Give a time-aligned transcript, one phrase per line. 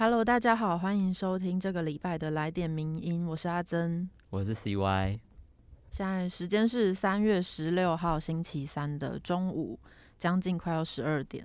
[0.00, 5.18] Hello，大家好，欢迎收听这个礼拜的来点名音，我是阿珍，我是 CY。
[5.90, 9.76] 现在时间是三月十六号星期三的中午，
[10.16, 11.44] 将近快要十二点。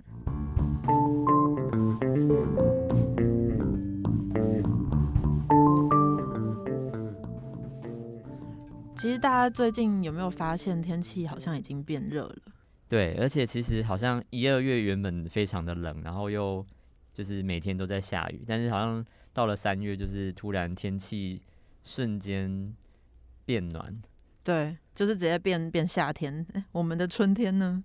[8.96, 12.36] 其实大家最近有没有发现天气好像已经变热了？
[12.88, 16.64] 对，而且其实好像一二月原本非常的冷，然后又。
[17.14, 19.02] 就是每天都在下雨，但是好像
[19.32, 21.40] 到了三月，就是突然天气
[21.82, 22.74] 瞬间
[23.46, 24.02] 变暖。
[24.42, 26.44] 对，就是直接变变夏天。
[26.72, 27.82] 我们的春天呢？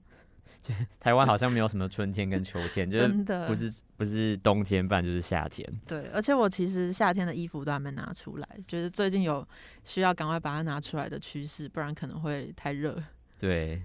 [0.99, 3.07] 台湾好像没有什么春天跟秋天， 就是
[3.47, 5.65] 不是不是冬天，不然就是夏天。
[5.87, 9.47] 对，而且我其实夏天的衣服都还没拿出来，觉得最近有
[9.85, 13.01] 需要赶快把它拿出来的趋势，不然可能会太热。
[13.37, 13.81] 对。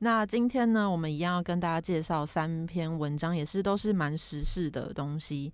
[0.00, 5.52] 那今天呢，我们一样要跟大家介绍三篇文章，也是都是蛮时事的东西。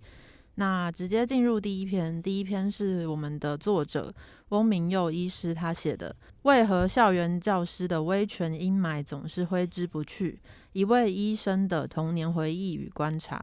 [0.57, 4.15] 那直接进入第一篇，第一篇是我们的作者
[4.50, 10.39] 翁明佑医师他写的《为何校园教师的威权阴霾总是挥之不去？
[10.72, 13.42] 一位医生的童年回忆与观察》。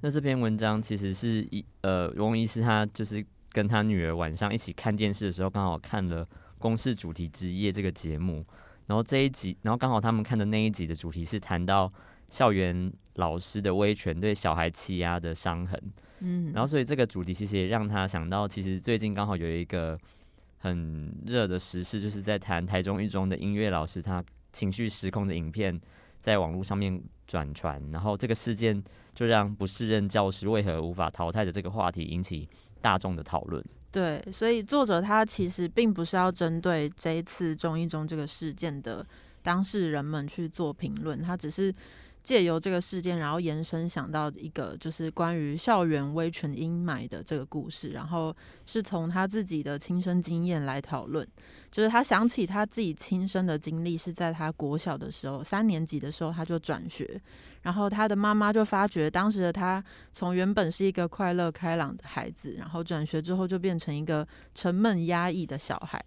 [0.00, 6.24] 那这篇文章其实是一呃，翁医师他就是跟他女儿晚上一起看电视的时候，刚好看了
[6.58, 8.44] 《公视主题之夜》这个节目。
[8.90, 11.90] 然后这一集，然后刚好他们看的那一集的主题是谈到
[12.28, 15.80] 校园老师的威权对小孩欺压的伤痕，
[16.18, 19.96] 嗯，然后所以这个主题其实也让他想到，其实最近刚好有一个
[20.58, 24.20] 很热的时事，就是在谈台中一中的音乐老师他
[24.52, 25.80] 情绪失控的影片
[26.18, 28.82] 在网络上面转传，然后这个事件
[29.14, 32.48] 就让不适任教师为何无法淘汰的这个话题引起
[32.80, 33.64] 大众的讨论。
[33.92, 39.04] 对，所以作者他其实并不是要针对这一次中一中这个事件的
[39.42, 41.74] 当事人们去做评论，他只是
[42.22, 48.32] 借由这个事件，然后延伸想到一个就是关于校园威权阴霾的这个故事，然后
[48.64, 51.26] 是从他自己的亲身经验来讨论。
[51.70, 57.20] 就是他想起他自己亲身的经历，是在他国小的时候，三年级的时候他就转学，
[57.62, 59.82] 然后他的妈妈就发觉，当时的他
[60.12, 66.02] 从原本是一个快乐开朗的孩子，然后转学之后就变成一个沉闷压抑的小孩。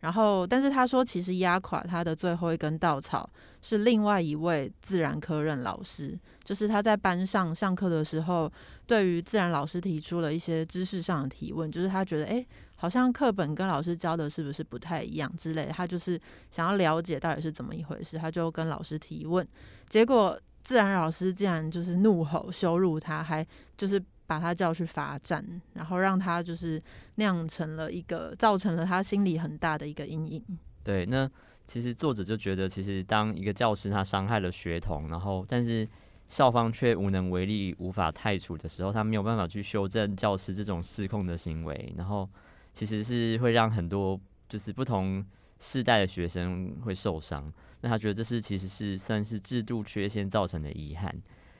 [0.00, 3.26] 然后，但是他说，其实压垮他的最后一根稻草
[3.62, 8.52] 是另外一位自然科任老师，就是他在班上上课的时候，
[8.86, 12.44] 对于自然老师提出了一些知识上的提问，就是他觉得，哎，
[12.76, 19.46] 好像课本跟老师教的是不是不太一样之类，他就是想要了解到底是怎么一回事，他就跟老师提问，
[19.88, 24.02] 结果自然老师竟然就是怒吼羞辱他，还就是。
[24.26, 25.44] 把他叫去罚站，
[25.74, 26.82] 然后让他就是
[27.16, 30.42] 酿成了一个造成了他心里很大的一个阴影。
[30.82, 31.30] 对，那
[31.66, 35.86] 其实作者就觉得，其实当一个教师他伤害了学童，然后但是
[36.26, 42.26] 校方却无能为力、无法太除的时候，他没有办法去修正教师这种失控的行为，然后
[42.72, 45.22] 其实是会让很多就是不同
[45.64, 47.50] 世代的学生会受伤。
[47.80, 51.10] 那他觉得这是其实是算是制度缺陷造成的遗憾。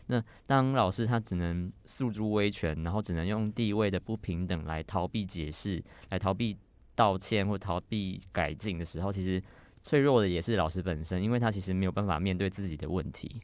[0.08, 6.54] 那当老师他只能诉诸威权，然后只能用地位的不平等来逃避解释、来逃避
[6.94, 9.42] 道歉或逃避改进的时候，其实
[9.82, 13.40] 脆弱的也是老师本身，因为他其实没有办法面对自己的问题。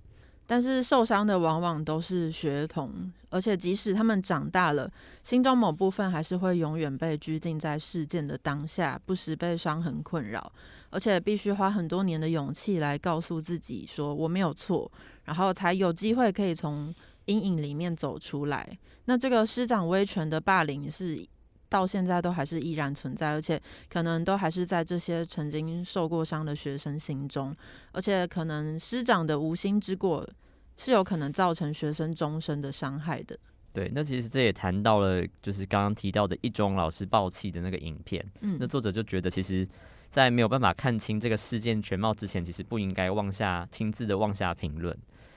[0.50, 2.90] 但是受伤的往往都是学童，
[3.28, 4.90] 而且即使他们长大了，
[5.22, 10.52] 心中某部分还是会永远被拘禁在事件的当下，不时被伤痕困扰，
[10.90, 14.90] 而且必须花很多年的勇气来告诉自己说我没有错，
[15.26, 16.92] 然后才有机会可以从
[17.26, 18.76] 阴影里面走出来。
[19.04, 21.24] 那这个师长威权的霸凌是。
[21.70, 23.58] 到现在都还是依然存在，而且
[23.88, 27.56] 可能都还是在这些曾经受过伤的学生心中，
[27.92, 30.28] 而且可能师长的无心之过
[30.76, 33.38] 是有可能造成学生终身的伤害的。
[33.72, 38.22] 对，那其实这也谈到了，就是刚刚提到的一中老师暴气的那个影片。
[38.40, 39.66] 嗯，那作者就觉得，其实，
[40.10, 44.94] 在没有办法看清这个事件全貌之前，其实不应该妄下亲自的妄下评论。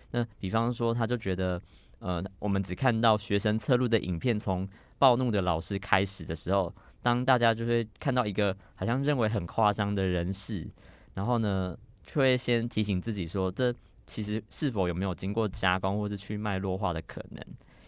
[0.09, 1.61] 那比方说，他就觉得，
[1.99, 4.67] 呃，我们只看到学生侧录的影片从。
[5.03, 10.65] 暴怒的老师开始的时候，当大家就会看到一个好像认为很夸张的人士，
[11.13, 13.75] 然后呢，就会先提醒自己说，这
[14.07, 17.45] 其实是否有没有经过加工或是去脉络化的可能？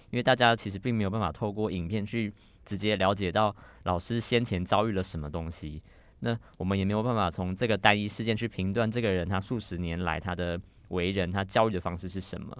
[0.10, 2.34] 因为大家其实并没有办法透过影片去
[2.66, 5.81] 直接了解到老师先前遭遇了什么东西，
[6.19, 10.60] 那我们也没有办法从这个单一事件去评断这个人他数十年来他的
[10.90, 12.54] 为人，他教育的方式是什么。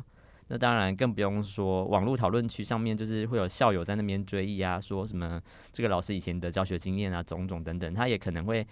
[0.47, 8.65] 那当然更不用说网络讨论区上面，就是会有校友在那边追忆啊，说什么这个老师以前的教学经验啊，种种等等，他也可能会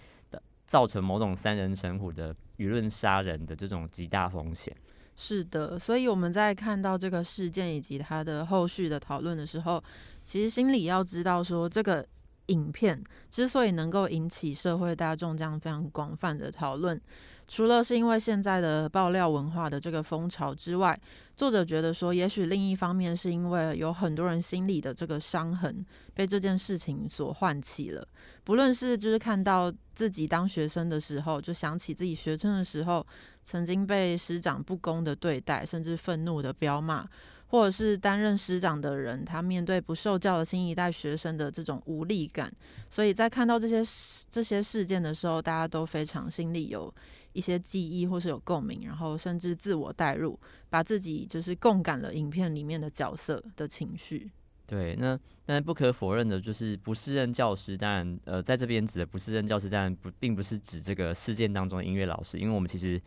[0.65, 4.75] 造成某种三人成虎的舆论杀人的这种极大风险。
[5.15, 9.83] 是的，所以我们在看到这个事件以及它的后续的讨论的时候，
[10.23, 12.05] 其实心里要知道说，这个
[12.47, 16.99] 影片之所以能够引起社会大众这样非常广泛的讨论。
[17.47, 20.99] 除了是因为现在的爆料文化的这个风潮之外，
[21.35, 28.07] 作者觉得说，也许另一方面是因为有很多人心里的这个伤痕被这件事情所唤起了。
[28.43, 33.05] 不论是就是看到自己当学生的时候，就想起自己学生的时候
[33.41, 37.07] 曾经被师长不公的对待，甚至愤怒的彪骂。
[37.47, 42.51] 或者是担任师长的人，他面对不受教的新一代学生的这种无力感，
[42.89, 43.83] 所以在看到这些
[44.27, 46.91] 这些事件的时候，大家都非常心里有
[47.33, 50.39] 一些记忆，或是有共鸣，然后甚至自我代入，
[50.69, 54.31] 把自己就是共感了影片里面的角色的情绪。
[54.65, 63.01] 对，那但是不可否认的就是不适任教师，当然呃，在这边指的不适任教师，当然不并不是指这个事件当中的音乐老师，因为我们其实。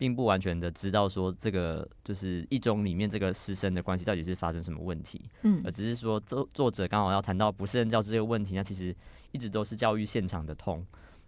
[0.00, 8.96] 并不完全的知道说这个就是一中里面这个师生的关系到底是发生什么问题，嗯，而只是说作作者刚好要谈到不是任教师这个问题，那其实
[9.30, 10.82] 一直都是教育现场的痛。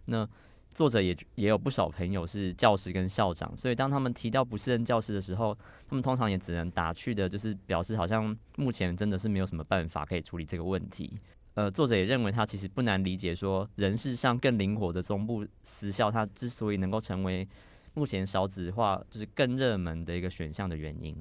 [0.05, 0.27] 那
[0.73, 11.17] 作者也也有不少朋友是教师跟校长，所以当他们提到不是任教师的时候，他们通常也只能打趣的，就是表示好像目前真的是没有什么办法可以处理这个问题。
[11.53, 17.47] 呃，作者也认为他其实不难理解说人事上更灵活的中部私校，它之所以能够成为。
[17.95, 21.15] 目前少子化就是更热门的一个选项的原因。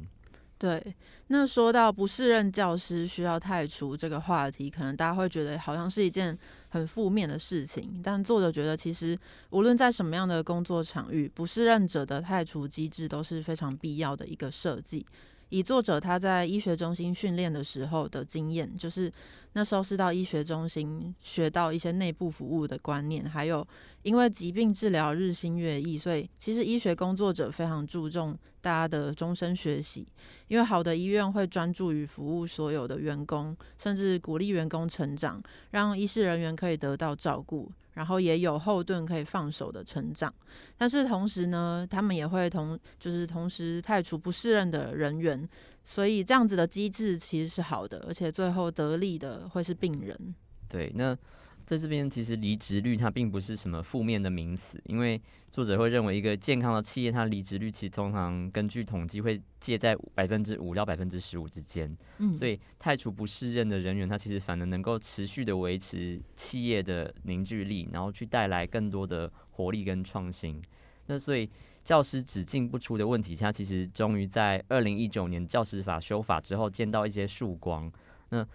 [0.62, 0.94] 对，
[1.26, 6.38] 那说到不适任教师需要太除这个话题，可能大家会觉得好像是一件
[6.68, 8.00] 很负面的事情。
[8.00, 9.18] 但作者觉得，其实
[9.50, 15.04] 无论在什么样的工作场域，不适任者的太除机制都是非常必要的一个设计。
[15.48, 19.12] 以作者他在医学中心训练的时候的经验，就是
[19.54, 23.66] 那时候是到医学中心学到一些内部服务的观念，还有
[24.02, 30.08] 因为疾病治疗日新月异，所以其实医学工作者非常注重大家的终身学习，
[30.48, 35.42] 因为好的医院会专注于服务所有的员工，甚至鼓励员工成长，
[35.72, 37.70] 让医师人员可以得到照顾。
[37.94, 40.32] 然后也有后盾可以放手的成长，
[40.78, 45.46] 但是同时呢，他们也会同就是同时太除不适任的人员，
[45.84, 50.34] 所以这样子的机制其实是好的，而且最后得利的会是病人。
[50.70, 51.14] 对，那。
[51.64, 55.20] 在这边，其实离职率它并不是什么负面的名词，因为
[55.50, 61.96] 作者会认为一个健康的企业，它离职率其实通常根据统计会介在百分之五到百分之十五之间。
[62.18, 70.60] 嗯，所以太除不适任的人员，他其实反而能够持续的维持企业的凝聚力，然后去带来更多的活力跟创新。
[71.06, 71.48] 那所以
[71.84, 77.90] 教师只进不出的问题，它其实终于在二零一九年教师法修法之后见到一些曙光。
[78.30, 78.46] 那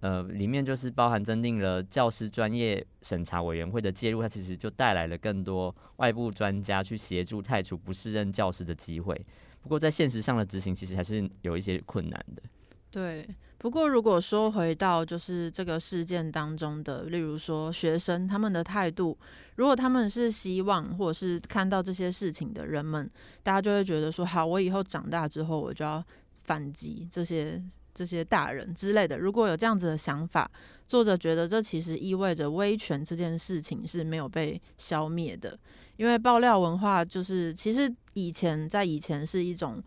[0.00, 9.18] 呃，里面就是包含增订了教师专业审查委员会的介入，它其实就带来了更多外部专家去协助太除不适任教师的机会。
[9.62, 12.42] 不过在现实上的执行，其实还是有一些困难的。
[12.90, 13.26] 对，
[13.58, 19.18] 不过如果说回到就是这个事件当中的，例如说学生他们的态度，
[19.56, 23.10] 如果他们是希望或者是看到这些事情的人们，
[23.42, 26.04] 大家就会觉得说，好，我以后长大之后我就要
[26.36, 27.60] 反击这些。
[27.96, 30.50] 这些大人之类的，如果有这样子的想法，
[30.86, 35.58] 作者觉得这其实意味着威权这件事情是没有被消灭的。
[35.96, 39.82] 因为爆料文化就是其实以前在以前是一种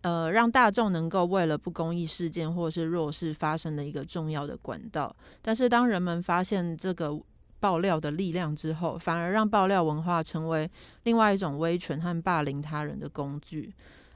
[0.00, 5.14] 呃让大众能够为了不公义事件或是弱势发生的一个重要的管道。
[5.42, 7.20] 但是当人们发现这个
[7.60, 10.70] 爆料的力量之后，反而让爆料文化成为
[11.02, 13.70] 另外一种威权和霸凌他人的工具。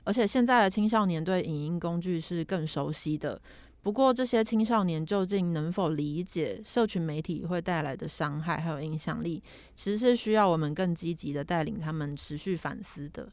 [0.09, 3.39] 而且现在的青少年对影音工具是更熟悉的，
[3.83, 9.43] 不过这些青少年究竟能否理解社群媒体会带来的伤害还有影响力，
[9.75, 13.29] 其实是需要我们更积极的带领他们持续反思的。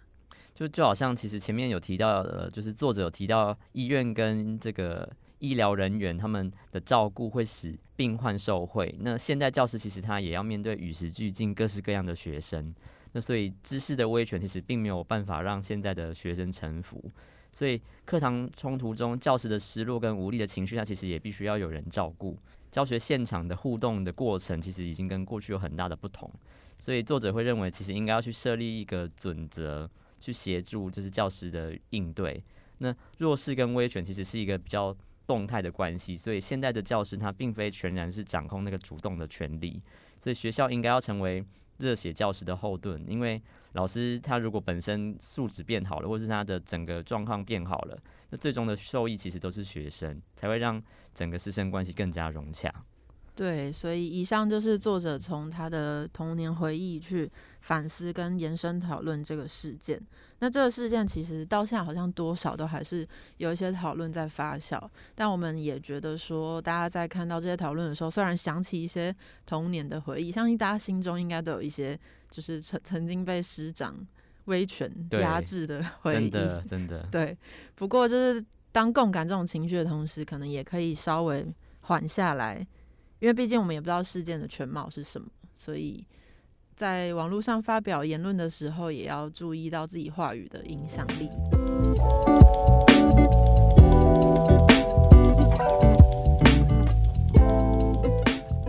[0.54, 12.76] 就就好像其实前面有提到的，就是作者有提到医院跟这个医疗人员他们的照顾会使病患受惠，那现在教师其实他也要面对与时俱进各式各样的学生。
[13.16, 17.02] 那所以知识的威权其实并没有办法让现在的学生臣服，
[17.54, 22.38] 所以课堂冲突中教师的失落跟无力的情绪，他其实也必须要有人照顾。
[22.70, 26.30] 教学现场的互动的过程，其实已经跟过去有很大的不同，
[26.78, 32.44] 所以作者会认为，其实应该要去设立一个准则，去协助就是教师的应对。
[32.80, 34.94] 那弱势跟威权其实是一个比较
[35.26, 39.82] 动态的关系，所以现在的教师他并非全然是掌控那个主动的权利，
[40.20, 41.42] 所以学校应该要成为。
[41.78, 43.42] 热血教师的后盾，因为
[43.74, 47.98] 老师他如果本身素质变好了，或是他的整个状况变好了，
[48.30, 50.82] 那最终的受益其实都是学生，才会让
[51.14, 52.74] 整个师生关系更加融洽。
[53.36, 60.02] 对，所以以上就是作者从他的童年回忆去反思跟延伸讨论这个事件。
[60.40, 64.82] 那这个事件其实到现在好像多少都还是有一些讨论在发酵，
[65.14, 69.16] 但我们也觉得说，大家在看到这些讨论的时候，虽然想起一些
[69.46, 71.98] 童年的回忆，相信大家心中应该都有一些
[72.30, 73.96] 就是曾曾经被师长
[74.46, 77.38] 威权压制的回忆， 真的真的对。
[77.76, 81.46] 不过就是当共感这种情绪的同时，可能也可以稍微
[81.82, 82.66] 缓下来，
[83.20, 86.06] 因为毕竟我们也不知道事件的全貌是什么，所以。
[86.76, 91.30] 在网络上发表言论的时候，也要注意到自己话语的影响力。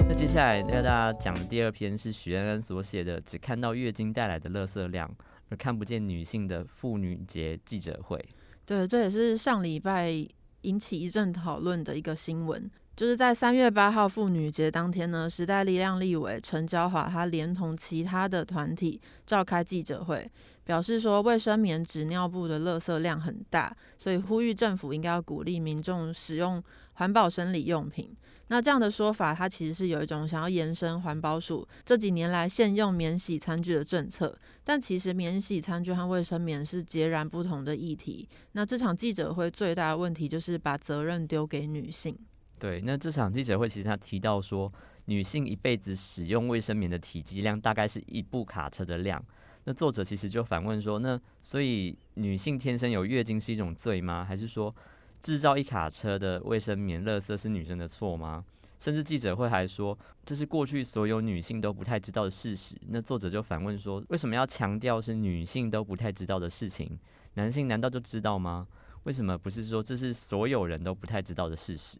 [0.08, 5.12] 那接下来要大家讲的第二篇是许安安所写的《只看到月经带来的垃圾量，
[5.48, 8.16] 而看不见女性的妇女节记者会》。
[8.64, 10.24] 对，这也是上礼拜
[10.60, 12.70] 引起一阵讨论的一个新闻。
[12.96, 20.30] 就是在三月八号妇女节当天呢，时代力量立委陈娇华他连同其他的团体召开记者会，
[20.64, 26.62] 表示说卫生棉、纸尿布的垃圾量很大，所以呼吁政府应该要鼓励民众使用
[26.94, 28.16] 环保生理用品。
[28.48, 34.34] 那这样的说法，它其实是有一种想要延伸环保署这几年来现用免洗餐具的政策，
[34.64, 38.26] 但其实免洗餐具和卫生棉是截然不同的议题。
[38.52, 42.16] 那这场记者会最大的问题就是把责任丢给女性。
[42.58, 44.72] 对，那这场记者会其实他提到说，
[45.04, 49.22] 女性一辈子使用卫生棉的体积量大概是一部卡车的量。
[49.64, 54.25] 那作者其实就反问说，那所以女性天生有月经是一种罪吗？
[54.25, 54.75] 还是说
[55.20, 58.44] 制造一卡车的卫生棉垃圾是女生的错吗？
[58.78, 62.75] 甚至记者会还说，这是过去所有女性都不太知道的事实。
[62.88, 66.98] 那作者就反问说，为什么要强调是女性都不太知道的事情？
[67.34, 68.66] 男性难道就知道吗？
[69.02, 71.96] 为什么不是说这是所有人都不太知道的事实？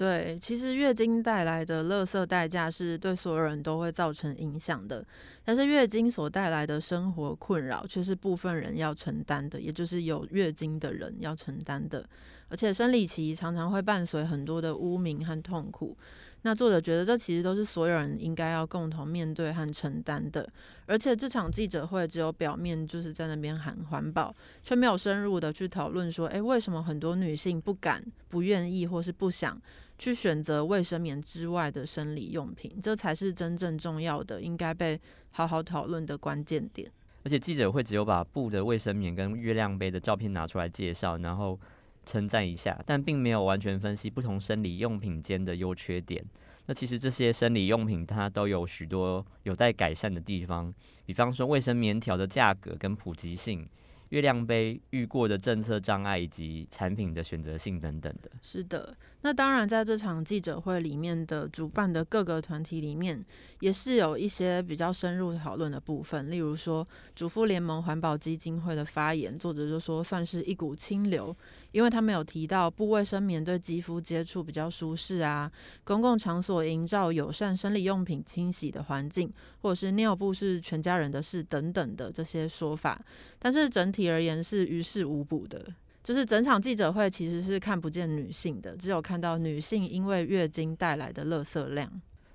[0.00, 5.04] 对，其实月经带来的垃圾代价是对所有人都会造成影响的，
[5.44, 12.08] 但是月经所带来的生活困扰却是部分人要承担的，也就是有月经的人要承担的，
[12.50, 15.96] 而且生理期常常会伴随很多的污名和痛苦。
[16.42, 20.50] 那作者觉得这其实都是所有人应该要共同面对和承担的，
[20.86, 29.60] 而且这场记者会只有表面就是在那边喊环保，却没有深入的去讨论说，诶，为什么很多女性不敢、不愿意或是不想
[29.98, 32.74] 去选择卫生棉之外的生理用品？
[32.80, 34.98] 这才是真正重要的，应该被
[35.32, 36.90] 好好讨论的关键点。
[37.22, 41.60] 而且记者会只有把布的卫生棉跟月亮杯的照片拿出来介绍，然后。
[42.04, 46.24] 称赞一下，但并没有完全分析不同生理用品间的优缺点。
[46.66, 50.72] 那其实这些生理用品它都有许多有待改善的地方，
[51.04, 53.68] 比方说卫生棉条的价格跟普及性。
[54.10, 58.96] 月亮杯遇过的政策障碍以及产品的选择性等等的，是的。
[59.22, 63.24] 那当然，在这场记者会里面的主办的各个团体里面，
[63.60, 66.30] 也是有一些比较深入讨论的部分。
[66.30, 71.34] 例如说，主妇联盟环保基金会的发言，作者就说算是一股清流，
[71.72, 75.50] 因为他们有提到布卫生棉对肌肤接触比较舒适啊，
[75.84, 83.00] 公共场所营造友善生理用品清洗的环境，或者是尿布是全家人的事等等的这些说法。
[83.38, 84.10] 但是整体。
[84.10, 85.62] 而言是于事无补的，
[86.02, 91.90] 就是整场记者会其实是看不见女性的，只有看到女性因为月经带来的垃圾量。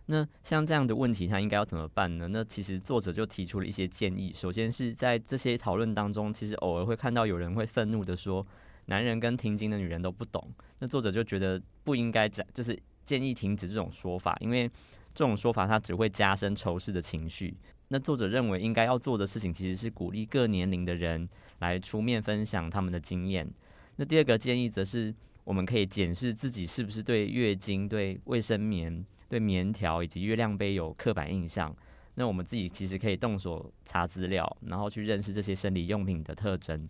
[0.07, 2.27] 那像这样的问题，他应该要怎么办呢？
[2.27, 4.31] 那其实作者就提出了一些建议。
[4.35, 8.45] 首先是在这些讨论当中，其实偶尔会看到有人会愤怒的说，
[8.85, 10.47] 男人跟停经的女人都不懂。
[10.77, 14.69] 那作者就觉得不应该讲，就是建议停止这种说法，因为
[15.15, 17.57] 这种说法它只会加深仇视的情绪。
[17.87, 21.27] 那作者认为应该要做的事情，其实是鼓励各年龄的人。
[21.59, 23.49] 来出面分享他们的经验。
[23.95, 25.15] 那第二个建议则是，
[25.45, 31.73] 我们可以检视自己是不是对月经、对卫生棉、对棉条以及月亮杯有刻板印象。
[32.15, 36.87] 那我们自己其实可以动手查资料，然后去认识这些生理用品的特征。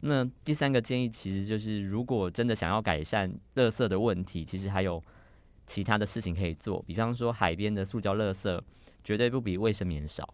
[0.00, 5.02] 那第三个建议其实就是，如果真的想要改善垃圾的问题，其实还有
[5.64, 6.82] 其他的事情可以做。
[6.84, 8.60] 比方说，海边的塑胶垃圾
[9.04, 10.28] 绝对不比卫生棉少。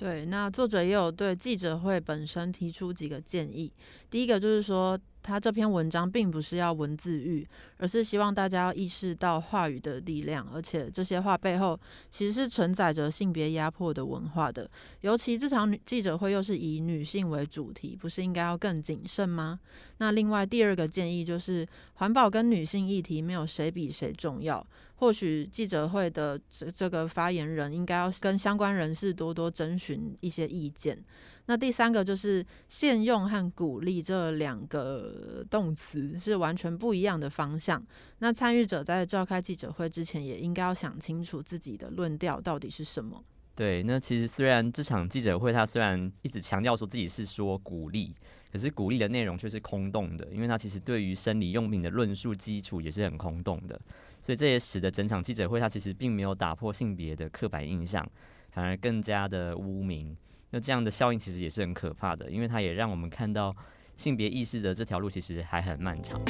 [0.00, 3.70] 对，那作者也有对记者会本身提出几个建议。
[4.08, 4.98] 第一个就是说。
[5.22, 11.78] 他这篇文章并不是要文字狱，而是希望大家要意识到话语的力量，而且这些话背后
[12.10, 14.68] 其实是承载着性别压迫的文化的。
[15.02, 19.60] 尤其这场记者会又是以女性为主题，不是应该要更谨慎吗？
[19.98, 24.66] 那另外第二个建议就是，环保跟女性议题没有谁比谁重要。
[25.00, 31.02] 或许记者会的这这个发言人应该要跟相关人士多多征询一些意见。
[31.46, 37.82] 那第三个就是限用和鼓励这两个动词是完全不一样的方向。
[38.18, 43.24] 那参与者在召开记者会之前，也应该要想清楚自己的论调到底是什么。
[43.56, 48.14] 对，那其实虽然这场记者会他虽然一直强调说自己是说鼓励，
[48.52, 53.80] 可是鼓励的内容却是空洞的，因为他其实对于生理用品的论述基础也是很空洞的。
[54.22, 58.06] 所以这也使得整场记者会他其实并没有打破性别的刻板印象，
[58.50, 60.16] 反而更加的污名。
[60.50, 63.54] 那这样的效应其实也是很可怕的，因为它也让我们看到
[63.96, 66.20] 性别意识的这条路其实还很漫长。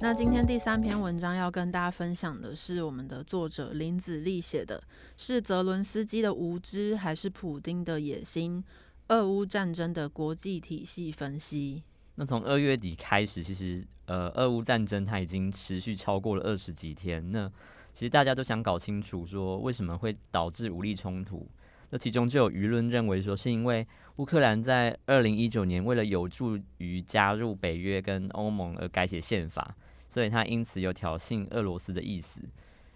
[0.00, 4.82] 那今天第三篇文章要跟大家分享的是我们的作者林子立写的，
[5.18, 8.64] 是泽伦斯基的无知还是普丁的野心？
[9.08, 11.82] 俄乌战争的国际体系分析。
[12.16, 17.32] 那从二月底开始，其实呃，俄乌战争它已经持续超过了二十几天。
[17.32, 17.50] 那
[17.94, 21.48] 其实大家都想搞清楚，说为什么会导致武力冲突？
[21.88, 23.86] 那其中就有舆论认为说，是因为
[24.16, 29.74] 乌克兰在二零一九年为了有助于加入北约跟欧盟而改写宪法，
[30.06, 32.42] 所以他因此有挑衅俄罗斯的意思。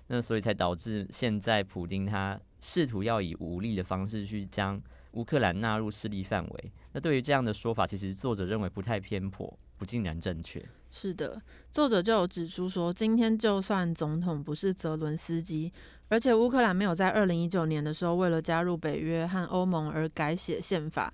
[0.08, 4.78] 那所以才导致现在普丁他试图要以武力的方式去将。
[5.12, 10.64] 乌克兰纳入势力范围，那对于这样的说法，其实作者认为不太偏颇，不尽然正确。
[10.90, 11.40] 是的，
[11.70, 15.72] 作者就有指出说，今天就算总统不是泽伦斯基，
[16.08, 21.12] 而且乌克兰没有在二零一九年的时候为了加入北约和欧盟而改写宪法，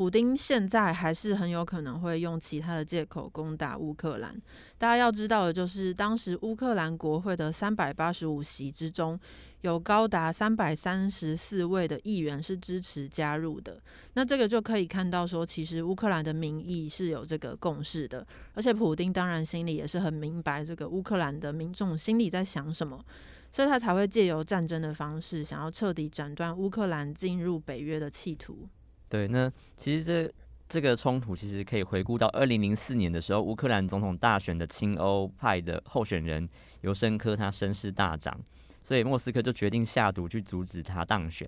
[0.00, 4.34] 普丁现在还是很有可能会用其他的借口攻打乌克兰。
[4.78, 9.20] 大家要知道的就是，当时乌克兰国会的三百八十五席之中。
[9.60, 13.78] 有高达三百三十四位的议员是支持加入的，
[14.14, 23.04] 那这个就可以看到说，其实乌克兰的民意是有这个共识的，而且普丁当然心里也是很明白这个乌克兰的民众心里在想什么，
[23.50, 28.66] 所以他才会借由战争的方式，想要彻底斩断乌克兰进入北约的企图。
[29.10, 30.32] 对，那其实这
[30.66, 36.48] 这个冲突其实可以回顾到二零零四年的时候，乌克兰总统大选的亲欧派的候选人
[36.80, 38.40] 尤申科他声势大涨。
[38.82, 41.46] 所以莫斯科就决定下毒去阻止他当选。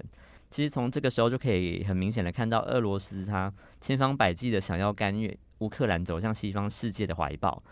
[0.51, 3.51] 其实从这个时候就可以很明显的看到，俄罗斯他
[3.81, 7.63] 千方百计的想要干预乌克兰走向西方世界的怀抱。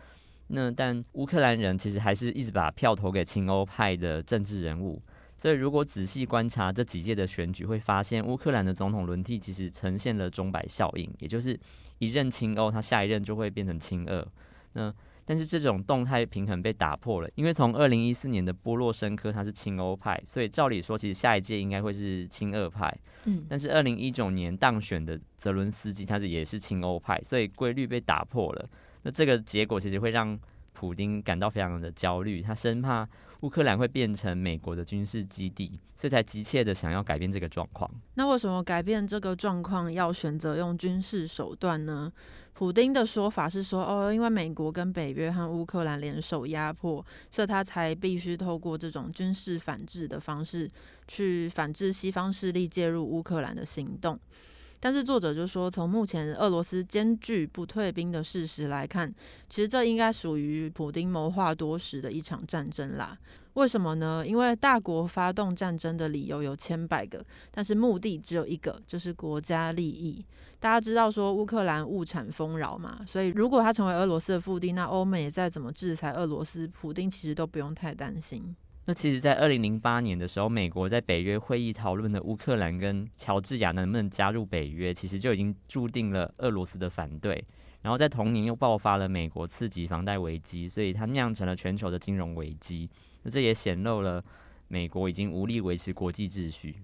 [0.46, 5.00] 那但乌克兰人其实还是一直把票投给亲欧派的政治人物。
[5.40, 11.58] 所以如果仔细观察这几届的选举，会发现乌克兰的总统轮替其实呈现了钟摆效应，也就是
[11.96, 14.26] 一任亲欧，他下一任就会变成亲俄。
[14.74, 14.92] 那
[15.24, 22.94] 但是这种动态平衡被打破了，因为从二零一四年的波洛申科他是亲欧派，所以照理说其实下一届应该会是亲俄派。
[23.24, 28.68] 嗯，但是二零一九年当选的泽伦斯基他是也是亲欧派，所以规律被打破了。
[29.02, 30.38] 那这个结果其实会让
[30.72, 33.08] 普丁感到非常的焦虑，他生怕
[33.40, 37.90] 乌克兰会变成美国的军事基地，所以才急切的想要改变这个状况。
[38.14, 42.12] 那为什么改变这个状况要选择用军事手段呢？
[42.52, 50.68] 普丁的说法是说，哦，因为美国跟北约和乌克兰联手压迫，所以他才必须透过这种军事反制的方式
[51.08, 54.20] 去反制西方势力介入乌克兰的行动。
[54.80, 59.14] 但是作者就说，从目前俄罗斯艰巨不退兵的事实来看，
[59.48, 63.16] 其实这应该属于普丁谋划多时的一场战争啦。
[63.54, 64.24] 为什么呢？
[64.26, 70.24] 因为大国发动战争的理由有千百个，但是目的只有一个，就是国家利益。
[70.58, 78.54] 大家知道说乌克兰物产丰饶嘛，所以如果他成为俄罗斯的腹地，那欧美再怎么制裁俄罗斯，普丁其实都不用太担心。
[78.90, 87.44] 那其实，在二零零八年的时候，美国在北约会议讨论的乌克兰跟乔治亚能不能加入北约，其实就已经注定了俄罗斯的反对。
[87.82, 92.90] 然后在同年又爆发了美国次级房贷危机，所以它酿成了全球的金融危机。
[93.22, 94.20] 那这也显露了
[94.66, 96.74] 美国已经无力维持国际秩序。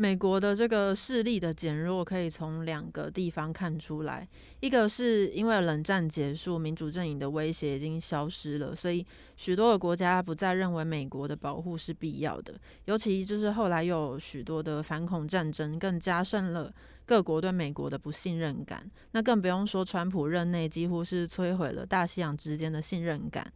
[0.00, 4.26] 美国的这个势力的减弱，可以从两个地方看出来。
[4.60, 12.54] 一个是因为冷战结束，民主阵营的威胁已经消失了，所以许多的国家不再认为美国的保护是必要的。
[12.86, 16.72] 尤其就是后来又有许多的反恐战争，更加深了
[17.04, 18.90] 各国对美国的不信任感。
[19.10, 23.52] 那更不用说川普任内，几乎是摧毁了大西洋之间的信任感。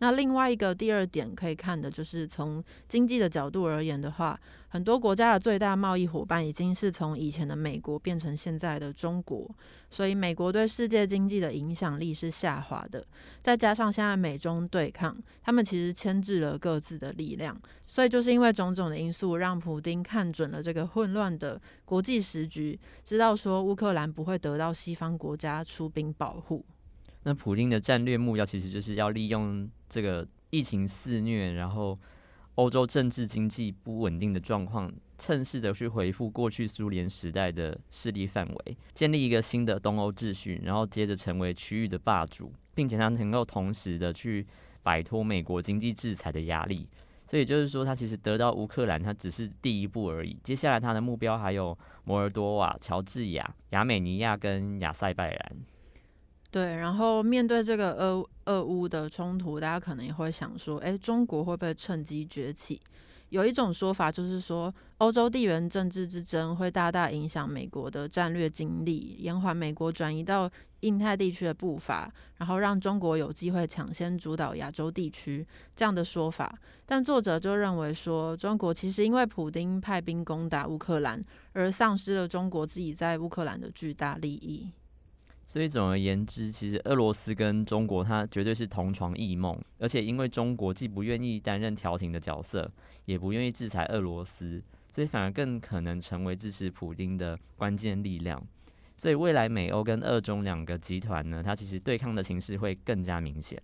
[0.00, 9.48] 那另外一个第二点可以看的就是从经济的角度而言的话，很多国家的最大贸易伙伴已经是从以前的美国变成现在的中国，
[9.90, 13.04] 所以美国对世界经济的影响力是下滑的。
[13.42, 26.64] 再加上现在美中对抗，他们其实牵制了各自的力量，所以就是因为种种的因素，让普丁看准了这个混乱的国际时局，知道说乌克兰不会得到西方国家出兵保护。
[27.24, 31.98] 那普京的战略目标其实就是要利用这个疫情肆虐，然后
[32.54, 44.46] 欧洲政治经济不稳定的状况，趁势的去回复过去苏联时代的势力范围，建立一个新的东欧秩序，然后接着成为区域的霸主，并且他能够同时的去
[44.82, 46.88] 摆脱美国经济制裁的压力。
[47.26, 50.34] 所以就是说，他其实得到乌克兰，他只是第一步而已。
[50.42, 55.56] 接下来他的目标还有摩尔多瓦、乔治亚、亚美尼亚跟亚塞拜然。
[56.50, 62.80] 对，然后面对这个俄俄乌的冲突，大家可能也会想说，哎，中国会不会趁机崛起？
[63.28, 76.58] 有一种说法就是说，欧洲地缘政治之争会大大影响美国的战略精力，延缓美国转移到印太地区的步伐，然后让中国有机会抢先主导亚洲地区这样的说法。
[76.86, 84.72] 但作者就认为说，中国其实因为普丁派兵攻打乌克兰，而丧失了中国自己在乌克兰的巨大利益。
[85.50, 92.70] 所以总而言之，其实俄罗斯跟中国它绝对是同床异梦，而且因为中国既不愿意担任调停的角色，
[93.06, 98.46] 也不愿意制裁俄罗斯，所以反而更可能成为支持普京的关键力量。
[98.94, 103.58] 所以未来美欧跟俄中两个集团呢，它其实对抗的形势会更加明显。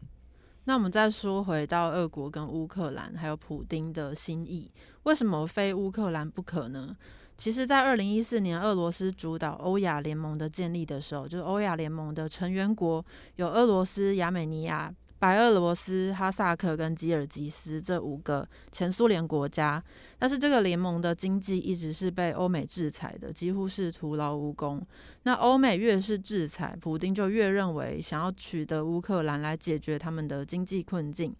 [0.65, 6.97] 那我们再说回到俄国跟乌克兰，还有普丁的心意，为什么非乌克兰不可呢？
[7.37, 13.05] 其实，在二零一四年，俄罗斯主导欧亚联盟的建立的时候，就是欧亚联盟的成员国
[13.37, 19.83] 有俄罗斯、亚美尼亚、白俄罗斯、哈萨克跟吉尔吉斯这五个前苏联国家。
[20.17, 24.81] 但是，这个联盟的经济一直是被欧美制裁的，几乎是徒劳无功。
[25.25, 31.35] 那欧美越是制裁，普丁就越认为想要取得乌克兰来解决他们的经济困境。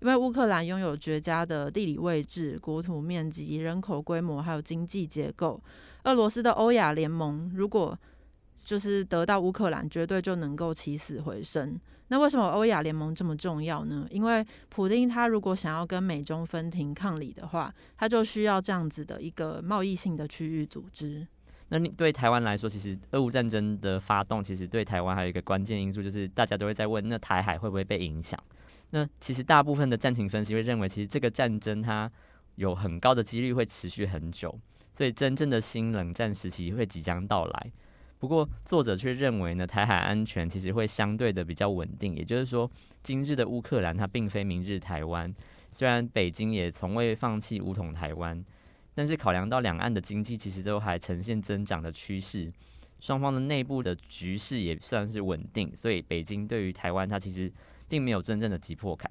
[0.00, 5.60] 因为乌克兰拥有绝佳的地理位置、国土面积、人口规模，还有经济结构。
[6.04, 7.98] 俄罗斯的欧亚联盟如果
[8.56, 11.78] 就是得到乌克兰，绝对就能够起死回生。
[12.08, 14.06] 那为什么欧亚联盟这么重要呢？
[14.10, 21.26] 因为普丁他如果想要跟美中分庭抗礼的话，他就需要这样子的一个贸易性的区域组织。
[21.68, 28.36] 那你对台湾来说，其实俄乌战争的发动，其实对台湾还有一个关键因素，就是大家都会在问，那台海会不会被影响？
[28.92, 32.10] 那其实大部分的战情分析会认为，其实这个战争它
[32.56, 34.58] 有很高的几率会持续很久，
[34.92, 37.72] 所以真正的新冷战时期会即将到来。
[38.18, 42.68] 不过作者却认为呢，台海安全其实会相对的比较稳定，也就是说，
[43.02, 45.32] 今日的乌克兰它并非明日台湾。
[45.70, 48.44] 虽然北京也从未放弃武统台湾，
[48.92, 52.52] 但是考量到两岸的经济其实都还呈现增长的趋势，
[52.98, 57.50] 双方的内部的局势也算是稳定，所以北京对于台湾它其实。
[57.90, 59.10] 并没有真正的急迫感。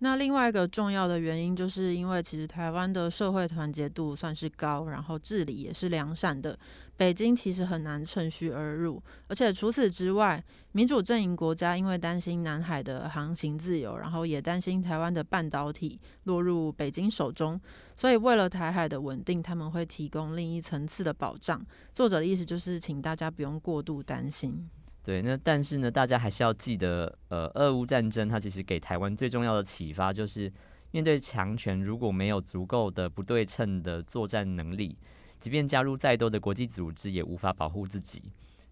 [0.00, 6.58] 那另外一个重要的原因，就是因为其实台湾的社会团结度算是高，然后治理也是良善的，
[6.98, 9.02] 北京其实很难趁虚而入。
[9.26, 17.58] 而且除此之外，民主阵营国家因为担心南海的航行自由，然后也担心台湾的半导体落入北京手中，
[17.96, 21.64] 所以为了台海的稳定，他们会提供另一层次的保障。
[21.94, 24.68] 作者的意思就是，请大家不用过度担心。
[25.06, 30.52] 对，那但是呢，大家还是要记得，呃，俄乌战争它其实给台湾最重要的启发就是，
[30.90, 34.98] 面对强权如果没有足够的不对称的作战能力，
[35.38, 38.20] 即便加入再多的国际组织也无法保护自己。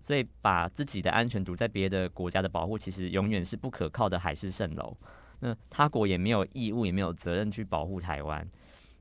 [0.01, 4.95] 所以把自己的安全赌在别的国家的保护，其实永远是不可靠的海市蜃楼。
[5.39, 8.45] 那他国也没有义务也没有责任去保护台湾。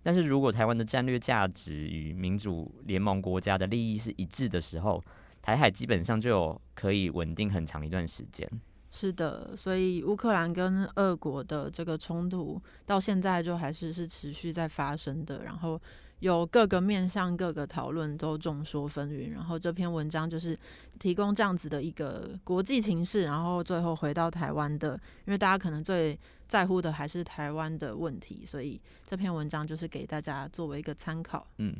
[0.03, 5.03] 但是如果台湾的战略价值与民主联盟国家的利益是一致的时候，
[5.43, 8.49] 台海基本上就有可以稳定很长一段时间。
[8.89, 15.43] 是的，所以乌克兰跟俄国的这个冲突到现在就还是是持续在发生的。
[15.43, 15.81] 然后
[16.19, 19.33] 有各个面向、各个讨论都众说纷纭。
[19.33, 20.57] 然后这篇文章就是
[20.99, 24.93] 提供这样子的一个国际情势，然后最后回到台湾的，
[25.25, 31.47] 因为大家可能最在乎的还是台湾的问题，所以这篇文章就是给大家作为一个参考。
[31.57, 31.75] 嗯。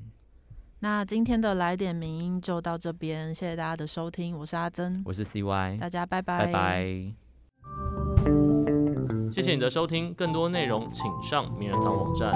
[0.83, 6.85] 那今天的来点名音就到这边，谢谢大家的收听，我是阿珍，我是 CY，大家拜拜拜拜。
[9.29, 12.33] 谢谢你的收听，更多内容请上名人堂网站。